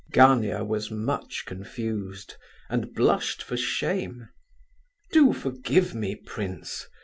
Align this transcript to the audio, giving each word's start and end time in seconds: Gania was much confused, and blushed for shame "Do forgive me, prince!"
Gania 0.11 0.63
was 0.63 0.89
much 0.89 1.45
confused, 1.45 2.33
and 2.71 2.91
blushed 2.91 3.43
for 3.43 3.55
shame 3.55 4.29
"Do 5.11 5.31
forgive 5.31 5.93
me, 5.93 6.15
prince!" 6.15 6.87